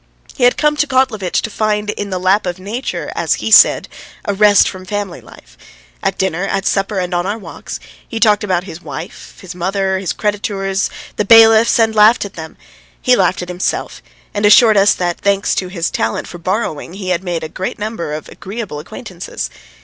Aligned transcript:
He 0.33 0.45
had 0.45 0.57
come 0.57 0.75
to 0.77 0.87
Kotlovitch 0.87 1.43
to 1.43 1.51
find 1.51 1.91
in 1.91 2.09
the 2.09 2.17
lap 2.17 2.47
of 2.47 2.57
nature, 2.57 3.11
as 3.15 3.35
he 3.35 3.51
said, 3.51 3.87
a 4.25 4.33
rest 4.33 4.67
from 4.67 4.83
family 4.83 5.21
life. 5.21 5.55
At 6.01 6.17
dinner, 6.17 6.43
at 6.47 6.65
supper, 6.65 6.97
and 6.97 7.13
on 7.13 7.27
our 7.27 7.37
walks, 7.37 7.79
he 8.07 8.19
talked 8.19 8.43
about 8.43 8.63
his 8.63 8.81
wife, 8.81 9.33
about 9.35 9.41
his 9.41 9.53
mother, 9.53 9.93
about 9.97 10.01
his 10.01 10.13
creditors, 10.13 10.87
about 10.87 11.17
the 11.17 11.25
bailiffs, 11.25 11.79
and 11.79 11.93
laughed 11.93 12.25
at 12.25 12.33
them; 12.33 12.57
he 12.99 13.15
laughed 13.15 13.43
at 13.43 13.47
himself 13.49 14.01
and 14.33 14.43
assured 14.43 14.75
us 14.75 14.95
that, 14.95 15.19
thanks 15.21 15.53
to 15.53 15.67
his 15.67 15.91
talent 15.91 16.27
for 16.27 16.39
borrowing, 16.39 16.93
he 16.93 17.09
had 17.09 17.23
made 17.23 17.43
a 17.43 17.47
great 17.47 17.77
number 17.77 18.11
of 18.13 18.27
agreeable 18.27 18.79
acquaintances. 18.79 19.51